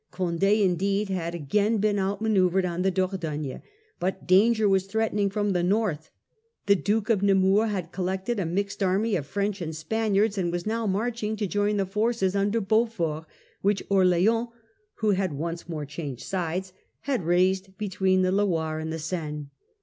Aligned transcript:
Condd 0.11 0.41
indeed 0.41 1.09
had 1.09 1.35
again 1.35 1.77
been 1.77 1.97
outmanoeuvred 1.97 2.65
on 2.65 2.81
the 2.81 2.89
Dordogne. 2.89 3.61
But 3.99 4.15
C 4.15 4.17
't'cal 4.21 4.25
danger 4.25 4.67
was 4.67 4.87
threatening 4.87 5.29
from 5.29 5.51
the 5.51 5.61
north. 5.61 6.09
The 6.65 6.73
state 6.73 6.79
of 6.79 6.83
Duke 6.85 7.09
of 7.11 7.21
Nemours 7.21 7.69
had 7.69 7.91
collected 7.91 8.39
a 8.39 8.45
mixed 8.47 8.79
affairs. 8.81 8.87
army 8.89 9.15
of 9.15 9.27
French 9.27 9.61
and 9.61 9.75
Spaniards, 9.75 10.39
and 10.39 10.51
was 10.51 10.65
now 10.65 10.87
marching 10.87 11.35
to 11.35 11.45
join 11.45 11.77
the 11.77 11.85
forces 11.85 12.35
under 12.35 12.59
Beaufort, 12.59 13.25
which 13.61 13.83
Orleans, 13.89 14.47
who 14.95 15.11
had 15.11 15.33
once 15.33 15.69
more 15.69 15.85
changed 15.85 16.23
sides, 16.23 16.73
had 17.01 17.21
raised 17.23 17.77
between 17.77 18.23
the 18.23 18.31
Loire 18.31 18.79
and 18.79 18.91
the 18.91 18.97
Seine. 18.97 19.49